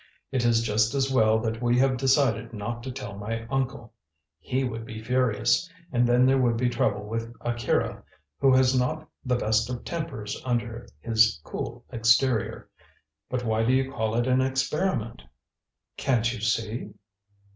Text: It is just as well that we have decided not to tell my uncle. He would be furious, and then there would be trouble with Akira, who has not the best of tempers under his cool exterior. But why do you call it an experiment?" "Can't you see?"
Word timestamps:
It 0.31 0.45
is 0.45 0.63
just 0.63 0.95
as 0.95 1.11
well 1.13 1.37
that 1.41 1.61
we 1.61 1.77
have 1.77 1.95
decided 1.95 2.53
not 2.53 2.81
to 2.81 2.91
tell 2.91 3.15
my 3.19 3.45
uncle. 3.51 3.93
He 4.39 4.63
would 4.63 4.83
be 4.83 4.99
furious, 4.99 5.69
and 5.91 6.07
then 6.07 6.25
there 6.25 6.39
would 6.41 6.57
be 6.57 6.69
trouble 6.69 7.05
with 7.05 7.31
Akira, 7.41 8.01
who 8.39 8.51
has 8.51 8.73
not 8.75 9.07
the 9.23 9.35
best 9.35 9.69
of 9.69 9.83
tempers 9.85 10.41
under 10.43 10.87
his 11.01 11.39
cool 11.43 11.85
exterior. 11.91 12.67
But 13.29 13.45
why 13.45 13.63
do 13.63 13.71
you 13.73 13.91
call 13.91 14.15
it 14.15 14.25
an 14.25 14.41
experiment?" 14.41 15.21
"Can't 15.97 16.33
you 16.33 16.41
see?" 16.41 16.95